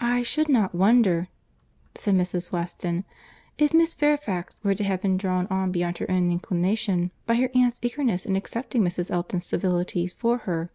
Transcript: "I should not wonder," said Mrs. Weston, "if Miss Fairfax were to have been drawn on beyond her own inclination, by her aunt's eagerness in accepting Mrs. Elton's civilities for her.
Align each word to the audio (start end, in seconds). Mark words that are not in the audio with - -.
"I 0.00 0.22
should 0.22 0.48
not 0.48 0.74
wonder," 0.74 1.28
said 1.94 2.14
Mrs. 2.14 2.50
Weston, 2.50 3.04
"if 3.58 3.74
Miss 3.74 3.92
Fairfax 3.92 4.56
were 4.64 4.74
to 4.74 4.82
have 4.84 5.02
been 5.02 5.18
drawn 5.18 5.46
on 5.50 5.72
beyond 5.72 5.98
her 5.98 6.10
own 6.10 6.32
inclination, 6.32 7.10
by 7.26 7.34
her 7.34 7.50
aunt's 7.54 7.78
eagerness 7.82 8.24
in 8.24 8.34
accepting 8.34 8.80
Mrs. 8.82 9.10
Elton's 9.10 9.44
civilities 9.44 10.14
for 10.14 10.38
her. 10.48 10.70